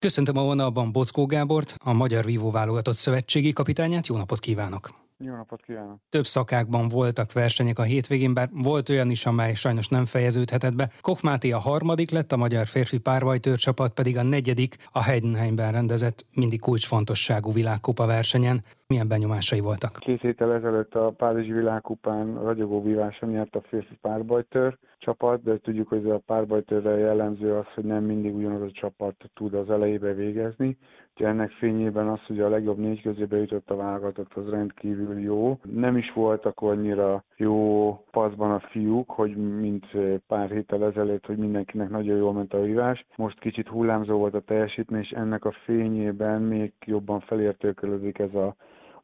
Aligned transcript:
Köszöntöm 0.00 0.36
a 0.36 0.42
vonalban 0.42 0.92
Bockó 0.92 1.26
Gábort, 1.26 1.74
a 1.84 1.92
Magyar 1.92 2.24
Vívó 2.24 2.50
válogatott 2.50 2.94
szövetségi 2.94 3.52
kapitányát. 3.52 4.06
Jó 4.06 4.16
napot 4.16 4.38
kívánok! 4.38 4.90
Jó 5.18 5.34
napot 5.34 5.62
kívánok! 5.62 5.98
Több 6.10 6.26
szakákban 6.26 6.88
voltak 6.88 7.32
versenyek 7.32 7.78
a 7.78 7.82
hétvégén, 7.82 8.34
bár 8.34 8.48
volt 8.52 8.88
olyan 8.88 9.10
is, 9.10 9.26
amely 9.26 9.54
sajnos 9.54 9.88
nem 9.88 10.04
fejeződhetett 10.04 10.74
be. 10.74 10.90
Koch 11.00 11.22
Máté 11.22 11.50
a 11.50 11.58
harmadik 11.58 12.10
lett, 12.10 12.32
a 12.32 12.36
magyar 12.36 12.66
férfi 12.66 12.98
párbajtőr 12.98 13.58
csapat 13.58 13.92
pedig 13.92 14.16
a 14.16 14.22
negyedik, 14.22 14.76
a 14.92 15.02
Heidenheimben 15.02 15.72
rendezett 15.72 16.24
mindig 16.34 16.60
kulcsfontosságú 16.60 17.52
világkupa 17.52 18.06
versenyen. 18.06 18.64
Milyen 18.92 19.08
benyomásai 19.08 19.60
voltak? 19.60 19.92
Két 19.92 20.20
héttel 20.20 20.52
ezelőtt 20.54 20.94
a 20.94 21.10
Párizsi 21.10 21.52
világkupán 21.52 22.42
ragyogó 22.42 22.82
vívása 22.82 23.26
nyert 23.26 23.54
a 23.54 23.60
férfi 23.60 23.98
párbajtőr 24.00 24.78
csapat, 24.98 25.42
de 25.42 25.58
tudjuk, 25.58 25.88
hogy 25.88 26.10
a 26.10 26.18
párbajtőrre 26.18 26.96
jellemző 26.96 27.54
az, 27.54 27.66
hogy 27.74 27.84
nem 27.84 28.04
mindig 28.04 28.34
ugyanaz 28.34 28.62
a 28.62 28.70
csapat 28.70 29.14
tud 29.34 29.54
az 29.54 29.70
elejébe 29.70 30.12
végezni. 30.12 30.76
Úgyhogy 31.10 31.26
ennek 31.26 31.50
fényében 31.50 32.08
az, 32.08 32.20
hogy 32.26 32.40
a 32.40 32.48
legjobb 32.48 32.78
négy 32.78 33.02
közébe 33.02 33.36
jutott 33.36 33.70
a 33.70 33.76
válogatott, 33.76 34.34
az 34.34 34.48
rendkívül 34.48 35.20
jó. 35.20 35.58
Nem 35.62 35.96
is 35.96 36.12
voltak 36.12 36.60
annyira 36.60 37.24
jó 37.36 37.90
paszban 38.10 38.50
a 38.50 38.60
fiúk, 38.60 39.10
hogy 39.10 39.36
mint 39.36 39.86
pár 40.26 40.50
héttel 40.50 40.84
ezelőtt, 40.84 41.26
hogy 41.26 41.36
mindenkinek 41.36 41.88
nagyon 41.88 42.16
jól 42.16 42.32
ment 42.32 42.54
a 42.54 42.62
vívás. 42.62 43.06
Most 43.16 43.40
kicsit 43.40 43.68
hullámzó 43.68 44.18
volt 44.18 44.34
a 44.34 44.40
teljesítmény, 44.40 45.00
és 45.00 45.10
ennek 45.10 45.44
a 45.44 45.54
fényében 45.64 46.42
még 46.42 46.72
jobban 46.86 47.20
felértékelődik 47.20 48.18
ez 48.18 48.34
a 48.34 48.54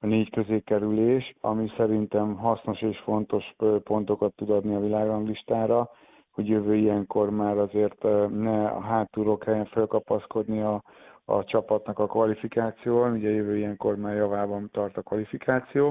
a 0.04 0.06
négy 0.06 0.30
közé 0.30 0.60
kerülés, 0.60 1.34
ami 1.40 1.72
szerintem 1.76 2.34
hasznos 2.34 2.82
és 2.82 2.98
fontos 2.98 3.54
pontokat 3.84 4.34
tud 4.34 4.50
adni 4.50 4.74
a 4.74 4.80
világranglistára, 4.80 5.90
hogy 6.30 6.48
jövő 6.48 6.74
ilyenkor 6.74 7.30
már 7.30 7.58
azért 7.58 8.02
ne 8.30 8.66
a 8.66 8.80
hátulok 8.80 9.44
helyen 9.44 9.64
felkapaszkodni 9.64 10.60
a, 10.60 10.82
a 11.24 11.44
csapatnak 11.44 11.98
a 11.98 12.06
kvalifikáción, 12.06 13.12
ugye 13.12 13.30
jövő 13.30 13.56
ilyenkor 13.56 13.96
már 13.96 14.16
javában 14.16 14.68
tart 14.72 14.96
a 14.96 15.02
kvalifikáció, 15.02 15.86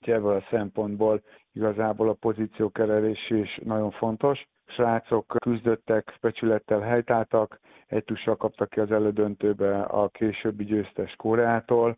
úgyhogy 0.00 0.14
ebből 0.14 0.36
a 0.36 0.46
szempontból 0.50 1.22
igazából 1.52 2.08
a 2.08 2.16
pozíciókerelés 2.20 3.30
is 3.30 3.60
nagyon 3.64 3.90
fontos. 3.90 4.46
Srácok 4.66 5.34
küzdöttek, 5.38 6.18
becsülettel 6.20 6.80
helytáltak, 6.80 7.60
egy 7.86 8.04
tussal 8.04 8.36
kaptak 8.36 8.70
ki 8.70 8.80
az 8.80 8.90
elődöntőbe 8.90 9.80
a 9.80 10.08
későbbi 10.08 10.64
győztes 10.64 11.14
Koreától, 11.16 11.96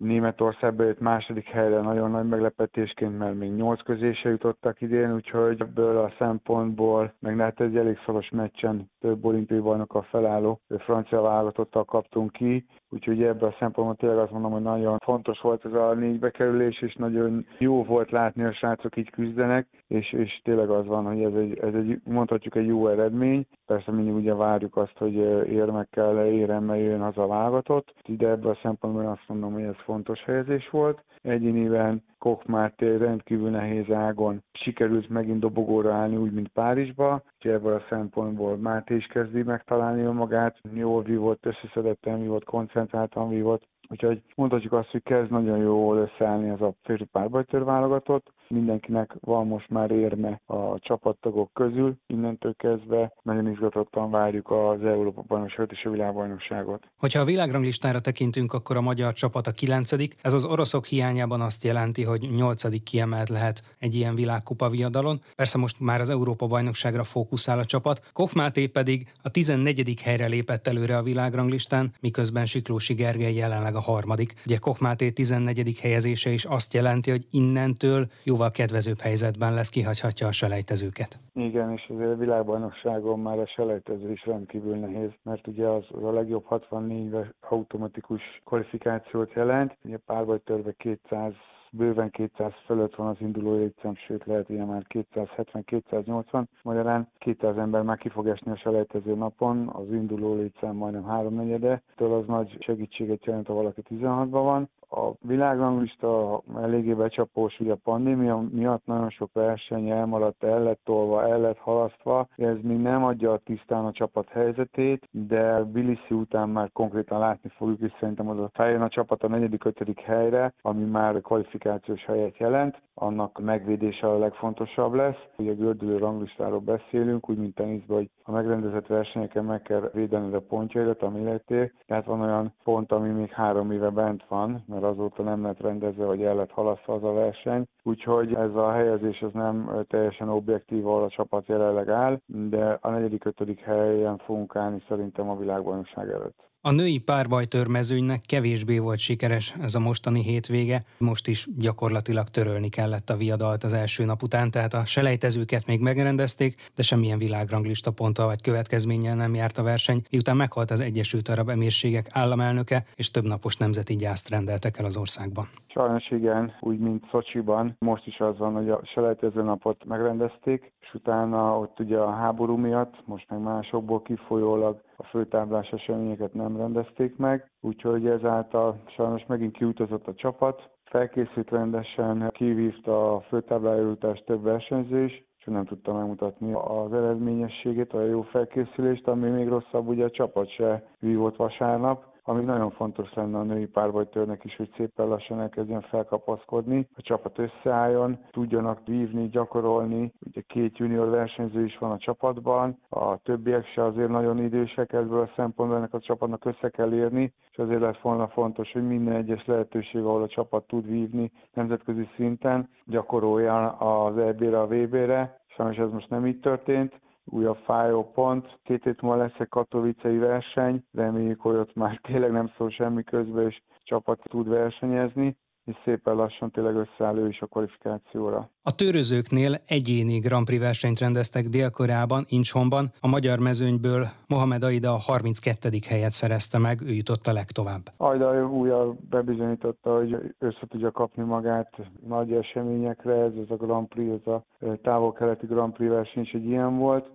Németországba 0.00 0.82
jött 0.82 1.00
második 1.00 1.48
helyre 1.48 1.80
nagyon 1.80 2.10
nagy 2.10 2.28
meglepetésként, 2.28 3.18
mert 3.18 3.38
még 3.38 3.52
nyolc 3.52 3.82
közé 3.82 4.12
se 4.12 4.28
jutottak 4.28 4.80
idén, 4.80 5.14
úgyhogy 5.14 5.60
ebből 5.60 5.98
a 5.98 6.12
szempontból, 6.18 7.12
meg 7.20 7.36
lehet 7.36 7.60
egy 7.60 7.76
elég 7.76 7.98
szoros 8.04 8.28
meccsen 8.30 8.90
több 9.00 9.24
olimpiai 9.24 9.60
bajnok 9.60 9.94
a 9.94 10.02
felálló 10.02 10.60
francia 10.78 11.20
válogatottal 11.20 11.84
kaptunk 11.84 12.32
ki, 12.32 12.66
úgyhogy 12.90 13.22
ebből 13.22 13.48
a 13.48 13.56
szempontból 13.58 13.96
tényleg 13.96 14.18
azt 14.18 14.32
mondom, 14.32 14.52
hogy 14.52 14.62
nagyon 14.62 14.98
fontos 14.98 15.40
volt 15.40 15.64
ez 15.64 15.72
a 15.72 15.94
négy 15.94 16.18
bekerülés, 16.18 16.82
és 16.82 16.94
nagyon 16.94 17.46
jó 17.58 17.84
volt 17.84 18.10
látni, 18.10 18.44
a 18.44 18.52
srácok 18.52 18.96
így 18.96 19.10
küzdenek, 19.10 19.66
és, 19.94 20.12
és 20.12 20.40
tényleg 20.42 20.70
az 20.70 20.86
van, 20.86 21.04
hogy 21.04 21.22
ez 21.22 21.34
egy, 21.34 21.58
ez 21.58 21.74
egy, 21.74 22.00
mondhatjuk 22.04 22.54
egy 22.54 22.66
jó 22.66 22.88
eredmény. 22.88 23.46
Persze 23.66 23.92
mindig 23.92 24.14
ugye 24.14 24.34
várjuk 24.34 24.76
azt, 24.76 24.98
hogy 24.98 25.14
érmekkel, 25.48 26.26
éremmel 26.26 26.78
jön 26.78 27.00
az 27.00 27.18
a 27.18 27.26
válogatott, 27.26 27.94
de 28.06 28.28
ebből 28.28 28.50
a 28.50 28.58
szempontból 28.62 29.06
azt 29.06 29.28
mondom, 29.28 29.52
hogy 29.52 29.62
ez 29.62 29.76
fontos 29.84 30.24
helyezés 30.24 30.70
volt. 30.70 31.04
Egyéniben 31.22 32.02
Koch 32.18 32.46
Máté 32.46 32.96
rendkívül 32.96 33.50
nehéz 33.50 33.90
ágon 33.90 34.42
sikerült 34.52 35.08
megint 35.08 35.40
dobogóra 35.40 35.92
állni, 35.92 36.16
úgy, 36.16 36.32
mint 36.32 36.48
Párizsba, 36.48 37.22
úgyhogy 37.34 37.52
ebből 37.52 37.74
a 37.74 37.84
szempontból 37.88 38.56
Máté 38.56 38.94
is 38.94 39.06
kezdi 39.06 39.42
megtalálni 39.42 40.02
önmagát, 40.02 40.60
jól 40.74 41.02
vívott, 41.02 41.46
összeszedetten 41.46 42.20
vívott, 42.20 42.44
koncentráltan 42.44 43.28
vívott, 43.28 43.62
úgyhogy 43.88 44.22
mondhatjuk 44.34 44.72
azt, 44.72 44.90
hogy 44.90 45.02
kezd 45.02 45.30
nagyon 45.30 45.58
jól 45.58 45.96
összeállni 45.96 46.48
ez 46.48 46.60
a 46.60 46.74
férfi 46.82 47.04
párbajtőr 47.04 47.64
válogatott, 47.64 48.32
mindenkinek 48.48 49.14
van 49.20 49.46
most 49.46 49.70
már 49.70 49.90
érme 49.90 50.40
a 50.46 50.78
csapattagok 50.78 51.50
közül, 51.52 51.96
innentől 52.06 52.54
kezdve 52.54 53.12
nagyon 53.22 53.50
izgatottan 53.50 54.10
várjuk 54.10 54.50
az 54.50 54.84
Európa 54.84 55.22
bajnokságot 55.26 55.72
és 55.72 55.84
a 55.84 55.90
világbajnokságot. 55.90 56.82
Hogyha 56.98 57.20
a 57.20 57.24
világranglistára 57.24 58.00
tekintünk, 58.00 58.52
akkor 58.52 58.76
a 58.76 58.80
magyar 58.80 59.12
csapat 59.12 59.46
a 59.46 59.52
kilencedik. 59.52 60.14
Ez 60.22 60.32
az 60.32 60.44
oroszok 60.44 60.86
hiányában 60.86 61.40
azt 61.40 61.64
jelenti, 61.64 62.04
hogy 62.04 62.28
nyolcadik 62.36 62.82
kiemelt 62.82 63.28
lehet 63.28 63.76
egy 63.78 63.94
ilyen 63.94 64.14
világkupa 64.14 64.68
viadalon. 64.68 65.20
Persze 65.36 65.58
most 65.58 65.80
már 65.80 66.00
az 66.00 66.10
Európa 66.10 66.46
bajnokságra 66.46 67.04
fókuszál 67.04 67.58
a 67.58 67.64
csapat. 67.64 68.10
Koch 68.12 68.36
Máté 68.36 68.66
pedig 68.66 69.12
a 69.22 69.30
14. 69.30 70.00
helyre 70.02 70.26
lépett 70.26 70.66
előre 70.66 70.96
a 70.96 71.02
világranglistán, 71.02 71.92
miközben 72.00 72.46
Siklósi 72.46 72.94
Gergely 72.94 73.34
jelenleg 73.34 73.73
a 73.74 73.80
harmadik. 73.80 74.34
Ugye 74.46 74.56
Koch 74.56 74.80
Máté 74.82 75.10
14. 75.10 75.78
helyezése 75.80 76.30
is 76.30 76.44
azt 76.44 76.74
jelenti, 76.74 77.10
hogy 77.10 77.26
innentől 77.30 78.06
jóval 78.22 78.50
kedvezőbb 78.50 79.00
helyzetben 79.00 79.54
lesz, 79.54 79.68
kihagyhatja 79.68 80.26
a 80.26 80.32
selejtezőket. 80.32 81.18
Igen, 81.34 81.72
és 81.72 81.90
azért 81.94 82.10
a 82.10 82.16
világbajnokságon 82.16 83.20
már 83.20 83.38
a 83.38 83.46
selejtező 83.46 84.10
is 84.10 84.24
rendkívül 84.26 84.76
nehéz, 84.76 85.10
mert 85.22 85.46
ugye 85.46 85.66
az, 85.66 85.84
az 85.88 86.04
a 86.04 86.12
legjobb 86.12 86.44
64 86.44 87.16
automatikus 87.40 88.20
kvalifikációt 88.44 89.32
jelent, 89.32 89.76
ugye 89.84 89.96
párbajtörve 89.96 90.72
200 90.72 91.32
bőven 91.76 92.10
200 92.10 92.52
fölött 92.64 92.94
van 92.94 93.06
az 93.06 93.16
induló 93.20 93.56
létszám, 93.56 93.94
sőt 93.94 94.24
lehet 94.24 94.48
ilyen 94.48 94.66
már 94.66 94.86
270-280. 94.88 96.44
Magyarán 96.62 97.08
200 97.18 97.56
ember 97.56 97.82
már 97.82 97.98
ki 97.98 98.08
fog 98.08 98.26
esni 98.28 98.50
a 98.50 98.56
selejtező 98.56 99.14
napon, 99.14 99.68
az 99.68 99.92
induló 99.92 100.34
létszám 100.34 100.76
majdnem 100.76 101.04
háromnegyede, 101.04 101.82
től 101.96 102.12
az 102.12 102.26
nagy 102.26 102.56
segítséget 102.60 103.24
jelent, 103.24 103.46
ha 103.46 103.54
valaki 103.54 103.82
16-ban 103.90 104.28
van 104.30 104.68
a 104.90 105.10
világranglista 105.20 106.42
eléggé 106.56 106.92
becsapós, 106.92 107.60
ugye 107.60 107.72
a 107.72 107.78
pandémia 107.84 108.44
miatt 108.50 108.86
nagyon 108.86 109.10
sok 109.10 109.32
verseny 109.32 109.90
elmaradt, 109.90 110.44
el 110.44 110.62
lett 110.62 110.80
tolva, 110.84 111.28
el 111.28 111.40
lett 111.40 111.58
halasztva. 111.58 112.28
Ez 112.36 112.56
még 112.62 112.78
nem 112.78 113.04
adja 113.04 113.40
tisztán 113.44 113.84
a 113.84 113.92
csapat 113.92 114.28
helyzetét, 114.28 115.08
de 115.10 115.62
Biliszi 115.62 116.14
után 116.14 116.48
már 116.48 116.70
konkrétan 116.72 117.18
látni 117.18 117.50
fogjuk, 117.56 117.80
és 117.80 117.92
szerintem 118.00 118.28
az 118.28 118.38
a 118.38 118.50
feljön 118.52 118.82
a 118.82 118.88
csapat 118.88 119.22
a 119.22 119.28
negyedik, 119.28 119.64
ötödik 119.64 120.00
helyre, 120.00 120.52
ami 120.62 120.84
már 120.84 121.20
kvalifikációs 121.20 122.04
helyet 122.04 122.38
jelent. 122.38 122.82
Annak 122.96 123.40
megvédése 123.40 124.06
a 124.06 124.18
legfontosabb 124.18 124.94
lesz. 124.94 125.26
Ugye 125.36 125.50
a 125.50 125.54
gördülő 125.54 125.96
ranglistáról 125.96 126.58
beszélünk, 126.58 127.28
úgy 127.30 127.36
mint 127.36 127.54
teniszben, 127.54 127.96
hogy 127.96 128.10
a 128.22 128.30
megrendezett 128.30 128.86
versenyeken 128.86 129.44
meg 129.44 129.62
kell 129.62 129.90
védened 129.92 130.34
a 130.34 130.40
pontjaidat, 130.40 131.02
ami 131.02 131.24
lettél. 131.24 131.70
Tehát 131.86 132.04
van 132.04 132.20
olyan 132.20 132.52
pont, 132.64 132.92
ami 132.92 133.08
még 133.08 133.30
három 133.30 133.70
éve 133.70 133.90
bent 133.90 134.24
van, 134.28 134.64
mert 134.74 134.86
azóta 134.86 135.22
nem 135.22 135.42
lett 135.42 135.60
rendezve, 135.60 136.04
vagy 136.04 136.22
el 136.22 136.34
lett 136.34 136.50
halasztva 136.50 136.94
az 136.94 137.04
a 137.04 137.12
verseny. 137.12 137.64
Úgyhogy 137.82 138.34
ez 138.34 138.54
a 138.54 138.72
helyezés 138.72 139.22
az 139.22 139.32
nem 139.32 139.84
teljesen 139.88 140.28
objektív, 140.28 140.86
ahol 140.86 141.02
a 141.02 141.08
csapat 141.08 141.46
jelenleg 141.48 141.88
áll, 141.88 142.20
de 142.26 142.78
a 142.80 142.90
negyedik, 142.90 143.24
ötödik 143.24 143.60
helyen 143.60 144.16
fogunk 144.18 144.56
állni 144.56 144.82
szerintem 144.88 145.30
a 145.30 145.36
világbajnokság 145.36 146.08
előtt. 146.10 146.52
A 146.66 146.72
női 146.72 146.98
párbajtörmezőnynek 146.98 148.20
kevésbé 148.26 148.78
volt 148.78 148.98
sikeres 148.98 149.54
ez 149.60 149.74
a 149.74 149.80
mostani 149.80 150.22
hétvége, 150.22 150.82
most 150.98 151.28
is 151.28 151.48
gyakorlatilag 151.58 152.28
törölni 152.28 152.68
kellett 152.68 153.10
a 153.10 153.16
viadalt 153.16 153.64
az 153.64 153.72
első 153.72 154.04
nap 154.04 154.22
után, 154.22 154.50
tehát 154.50 154.74
a 154.74 154.84
selejtezőket 154.84 155.66
még 155.66 155.80
megrendezték, 155.80 156.70
de 156.74 156.82
semmilyen 156.82 157.18
világranglista 157.18 157.90
ponttal 157.90 158.26
vagy 158.26 158.42
következménnyel 158.42 159.16
nem 159.16 159.34
járt 159.34 159.58
a 159.58 159.62
verseny, 159.62 160.02
miután 160.10 160.36
meghalt 160.36 160.70
az 160.70 160.80
Egyesült 160.80 161.28
Arab 161.28 161.48
Emírségek 161.48 162.06
államelnöke, 162.12 162.84
és 162.94 163.10
több 163.10 163.24
napos 163.24 163.56
nemzeti 163.56 163.96
gyászt 163.96 164.28
rendeltek 164.28 164.78
el 164.78 164.84
az 164.84 164.96
országban. 164.96 165.44
Sajnos 165.66 166.10
igen, 166.10 166.52
úgy, 166.60 166.78
mint 166.78 167.04
Szocsiban. 167.10 167.76
Most 167.78 168.06
is 168.06 168.18
az 168.18 168.38
van, 168.38 168.52
hogy 168.54 168.70
a 168.70 168.80
selejtező 168.84 169.42
napot 169.42 169.84
megrendezték, 169.84 170.72
és 170.80 170.94
utána 170.94 171.58
ott 171.58 171.80
ugye 171.80 171.96
a 171.96 172.10
háború 172.10 172.56
miatt, 172.56 172.94
most 173.04 173.26
meg 173.30 173.40
másokból 173.40 174.02
kifolyólag 174.02 174.82
a 174.96 175.04
főtáblás 175.04 175.70
eseményeket 175.70 176.34
nem 176.34 176.56
rendezték 176.56 177.16
meg, 177.16 177.50
úgyhogy 177.60 178.06
ezáltal 178.06 178.82
sajnos 178.86 179.26
megint 179.26 179.56
kiutazott 179.56 180.06
a 180.06 180.14
csapat, 180.14 180.70
felkészült 180.84 181.50
rendesen, 181.50 182.30
kivívta 182.30 183.14
a 183.14 183.20
főtáblájutást 183.20 184.24
több 184.24 184.42
versenyző 184.42 185.04
is, 185.04 185.24
és 185.38 185.44
nem 185.44 185.64
tudta 185.64 185.92
megmutatni 185.92 186.52
az 186.52 186.92
eredményességét, 186.92 187.92
a 187.92 188.04
jó 188.04 188.22
felkészülést, 188.22 189.08
ami 189.08 189.28
még 189.28 189.48
rosszabb, 189.48 189.86
ugye 189.86 190.04
a 190.04 190.10
csapat 190.10 190.50
se 190.50 190.84
vívott 190.98 191.36
vasárnap, 191.36 192.13
ami 192.26 192.44
nagyon 192.44 192.70
fontos 192.70 193.14
lenne 193.14 193.38
a 193.38 193.42
női 193.42 193.66
párbajtőrnek 193.66 194.44
is, 194.44 194.56
hogy 194.56 194.72
szépen 194.76 195.08
lassan 195.08 195.40
elkezdjen 195.40 195.80
felkapaszkodni, 195.80 196.88
a 196.96 197.02
csapat 197.02 197.38
összeálljon, 197.38 198.18
tudjanak 198.30 198.86
vívni, 198.86 199.28
gyakorolni. 199.28 200.12
Ugye 200.26 200.40
két 200.40 200.78
junior 200.78 201.08
versenyző 201.08 201.64
is 201.64 201.78
van 201.78 201.90
a 201.90 201.98
csapatban, 201.98 202.78
a 202.88 203.16
többiek 203.16 203.66
se 203.66 203.84
azért 203.84 204.08
nagyon 204.08 204.38
idősek, 204.38 204.92
ebből 204.92 205.20
a 205.20 205.30
szempontból 205.36 205.78
ennek 205.78 205.94
a 205.94 206.00
csapatnak 206.00 206.44
össze 206.44 206.68
kell 206.68 206.92
érni, 206.92 207.32
és 207.50 207.58
azért 207.58 207.80
lett 207.80 208.00
volna 208.00 208.28
fontos, 208.28 208.72
hogy 208.72 208.86
minden 208.86 209.14
egyes 209.14 209.46
lehetőség, 209.46 210.04
ahol 210.04 210.22
a 210.22 210.28
csapat 210.28 210.66
tud 210.66 210.86
vívni 210.86 211.32
nemzetközi 211.52 212.08
szinten, 212.16 212.68
gyakorolja 212.86 213.70
az 213.70 214.18
EB-re, 214.18 214.60
a 214.60 214.66
VB-re, 214.66 215.42
Sajnos 215.56 215.76
ez 215.76 215.90
most 215.90 216.10
nem 216.10 216.26
így 216.26 216.40
történt, 216.40 217.00
újabb 217.24 217.56
fájó 217.56 218.10
pont. 218.10 218.58
Két 218.62 218.84
hét 218.84 219.00
múlva 219.00 219.22
lesz 219.22 219.38
egy 219.38 219.48
katovicei 219.48 220.18
verseny, 220.18 220.84
reméljük, 220.92 221.40
hogy 221.40 221.56
ott 221.56 221.74
már 221.74 222.00
tényleg 222.02 222.32
nem 222.32 222.52
szól 222.56 222.70
semmi 222.70 223.02
közben, 223.02 223.46
és 223.46 223.62
csapat 223.82 224.20
tud 224.22 224.48
versenyezni 224.48 225.36
és 225.64 225.74
szépen 225.84 226.14
lassan 226.14 226.50
tényleg 226.50 226.74
összeáll 226.74 227.16
ő 227.16 227.28
is 227.28 227.40
a 227.40 227.46
kvalifikációra. 227.46 228.48
A 228.62 228.74
törözőknél 228.74 229.54
egyéni 229.66 230.18
Grand 230.18 230.46
Prix 230.46 230.62
versenyt 230.62 230.98
rendeztek 230.98 231.44
Dél-Koreában, 231.44 232.24
Inchonban. 232.28 232.92
A 233.00 233.08
magyar 233.08 233.38
mezőnyből 233.38 234.06
Mohamed 234.28 234.62
Aida 234.62 234.92
a 234.92 234.98
32. 234.98 235.68
helyet 235.88 236.10
szerezte 236.10 236.58
meg, 236.58 236.80
ő 236.80 236.92
jutott 236.92 237.26
a 237.26 237.32
legtovább. 237.32 237.82
Aida 237.96 238.48
újra 238.48 238.94
bebizonyította, 239.10 239.96
hogy 239.96 240.34
össze 240.38 240.66
tudja 240.68 240.90
kapni 240.90 241.22
magát 241.22 241.76
nagy 242.06 242.32
eseményekre, 242.32 243.14
ez, 243.14 243.32
ez 243.42 243.50
a 243.50 243.56
Grand 243.56 243.88
Prix, 243.88 244.20
ez 244.20 244.32
a 244.32 244.44
távol-keleti 244.82 245.46
Grand 245.46 245.72
Prix 245.72 245.90
verseny 245.92 246.22
is 246.22 246.32
egy 246.32 246.44
ilyen 246.44 246.78
volt 246.78 247.06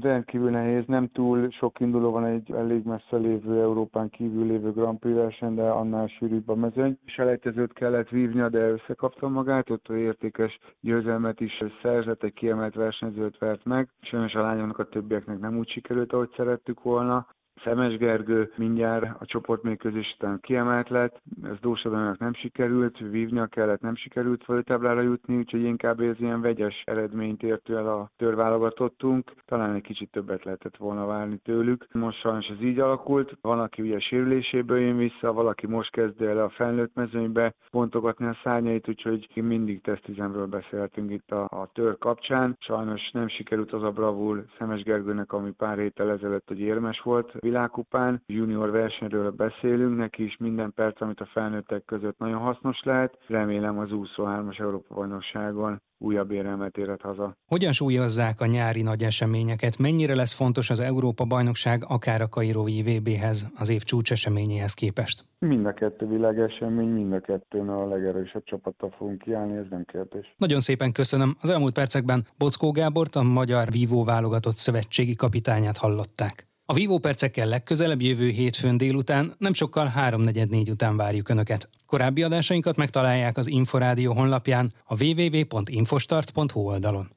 rendkívül 0.00 0.50
nehéz, 0.50 0.84
nem 0.86 1.08
túl 1.08 1.50
sok 1.50 1.80
induló 1.80 2.10
van 2.10 2.24
egy 2.24 2.50
elég 2.52 2.84
messze 2.84 3.16
lévő 3.16 3.60
Európán 3.60 4.08
kívül 4.08 4.46
lévő 4.46 4.72
Grand 4.72 4.98
Prix 4.98 5.16
verseny, 5.16 5.54
de 5.54 5.62
annál 5.62 6.06
sűrűbb 6.06 6.48
a 6.48 6.54
mezőny. 6.54 6.98
Selejtezőt 7.04 7.72
kellett 7.72 8.08
vívnia, 8.08 8.48
de 8.48 8.68
összekapta 8.68 9.28
magát, 9.28 9.70
ott 9.70 9.88
értékes 9.88 10.58
győzelmet 10.80 11.40
is 11.40 11.62
szerzett, 11.82 12.22
egy 12.22 12.32
kiemelt 12.32 12.74
versenyzőt 12.74 13.38
vert 13.38 13.64
meg. 13.64 13.88
Sajnos 14.00 14.34
a 14.34 14.40
lányoknak 14.42 14.78
a 14.78 14.88
többieknek 14.88 15.38
nem 15.38 15.58
úgy 15.58 15.68
sikerült, 15.68 16.12
ahogy 16.12 16.30
szerettük 16.36 16.82
volna. 16.82 17.26
Szemes 17.62 17.96
Gergő 17.96 18.52
mindjárt 18.56 19.20
a 19.20 19.24
csoportmérkőzés 19.24 20.14
után 20.18 20.40
kiemelt 20.40 20.88
lett, 20.88 21.20
ez 21.42 21.58
Dósadónak 21.60 22.18
nem 22.18 22.34
sikerült, 22.34 22.98
vívnia 22.98 23.46
kellett, 23.46 23.80
nem 23.80 23.96
sikerült 23.96 24.44
föltáblára 24.44 25.00
jutni, 25.00 25.36
úgyhogy 25.36 25.62
inkább 25.62 26.00
ez 26.00 26.20
ilyen 26.20 26.40
vegyes 26.40 26.82
eredményt 26.84 27.42
értő 27.42 27.76
el 27.76 27.88
a 27.88 28.10
törválogatottunk. 28.16 29.32
Talán 29.46 29.74
egy 29.74 29.82
kicsit 29.82 30.10
többet 30.10 30.44
lehetett 30.44 30.76
volna 30.76 31.06
várni 31.06 31.36
tőlük. 31.36 31.86
Most 31.92 32.18
sajnos 32.18 32.46
ez 32.46 32.62
így 32.62 32.78
alakult. 32.78 33.36
Van, 33.40 33.60
aki 33.60 33.82
ugye 33.82 33.98
sérüléséből 33.98 34.78
jön 34.78 34.96
vissza, 34.96 35.32
valaki 35.32 35.66
most 35.66 35.90
kezd 35.90 36.22
el 36.22 36.38
a 36.38 36.48
felnőtt 36.48 36.94
mezőnybe 36.94 37.54
pontogatni 37.70 38.26
a 38.26 38.38
szárnyait, 38.42 38.88
úgyhogy 38.88 39.28
mindig 39.34 39.80
tesztüzemről 39.80 40.46
beszélhetünk 40.46 41.10
itt 41.10 41.30
a, 41.30 41.42
a 41.42 41.70
tör 41.72 41.98
kapcsán. 41.98 42.56
Sajnos 42.60 43.10
nem 43.10 43.28
sikerült 43.28 43.72
az 43.72 43.82
a 43.82 43.90
bravúr 43.90 44.44
Szemes 44.58 44.82
Gergőnek, 44.82 45.32
ami 45.32 45.50
pár 45.50 45.78
héttel 45.78 46.10
ezelőtt, 46.10 46.48
hogy 46.48 46.60
érmes 46.60 47.00
volt 47.00 47.34
világkupán. 47.44 48.22
Junior 48.26 48.70
versenyről 48.70 49.30
beszélünk, 49.30 49.96
neki 49.96 50.24
is 50.24 50.36
minden 50.36 50.72
perc, 50.74 51.00
amit 51.00 51.20
a 51.20 51.28
felnőttek 51.32 51.84
között 51.84 52.18
nagyon 52.18 52.38
hasznos 52.38 52.80
lehet. 52.82 53.18
Remélem 53.26 53.78
az 53.78 53.88
23-as 53.92 54.60
Európa 54.60 54.94
bajnokságon 54.94 55.82
újabb 55.98 56.30
érelmet 56.30 56.76
érhet 56.76 57.00
haza. 57.00 57.36
Hogyan 57.46 57.72
súlyozzák 57.72 58.40
a 58.40 58.46
nyári 58.46 58.82
nagy 58.82 59.02
eseményeket? 59.02 59.78
Mennyire 59.78 60.14
lesz 60.14 60.32
fontos 60.32 60.70
az 60.70 60.80
Európa 60.80 61.24
bajnokság 61.24 61.84
akár 61.88 62.20
a 62.20 62.28
Kairói 62.28 62.82
VB-hez, 62.82 63.50
az 63.58 63.68
év 63.68 63.82
csúcseseményéhez 63.82 64.74
képest? 64.74 65.24
Mind 65.38 65.66
a 65.66 65.72
kettő 65.72 66.06
világesemény, 66.06 66.88
mind 66.88 67.12
a 67.12 67.20
kettőn 67.20 67.68
a 67.68 67.88
legerősebb 67.88 68.44
csapattal 68.44 68.94
fogunk 68.98 69.18
kiállni, 69.18 69.56
ez 69.56 69.66
nem 69.70 69.84
kérdés. 69.84 70.34
Nagyon 70.36 70.60
szépen 70.60 70.92
köszönöm. 70.92 71.36
Az 71.40 71.50
elmúlt 71.50 71.72
percekben 71.72 72.26
Bockó 72.38 72.70
Gábort, 72.70 73.16
a 73.16 73.22
Magyar 73.22 73.70
Vívó 73.70 74.04
válogatott 74.04 74.56
szövetségi 74.56 75.14
kapitányát 75.14 75.76
hallották. 75.76 76.46
A 76.66 76.72
Vivo 76.72 76.98
percekkel 76.98 77.46
legközelebb 77.46 78.00
jövő 78.00 78.28
hétfőn 78.28 78.76
délután, 78.76 79.34
nem 79.38 79.52
sokkal 79.52 79.92
3.44 79.96 80.70
után 80.70 80.96
várjuk 80.96 81.28
Önöket. 81.28 81.68
Korábbi 81.86 82.22
adásainkat 82.22 82.76
megtalálják 82.76 83.36
az 83.36 83.46
Inforádió 83.46 84.12
honlapján, 84.12 84.72
a 84.84 85.04
www.infostart.hu 85.04 86.60
oldalon. 86.60 87.16